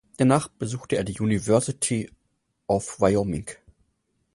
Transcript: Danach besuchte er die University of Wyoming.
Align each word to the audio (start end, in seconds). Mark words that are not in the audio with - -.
Danach 0.17 0.47
besuchte 0.47 0.95
er 0.95 1.03
die 1.03 1.19
University 1.21 2.09
of 2.65 2.99
Wyoming. 2.99 3.45